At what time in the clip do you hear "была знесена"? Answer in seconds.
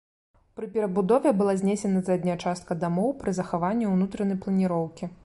1.41-2.01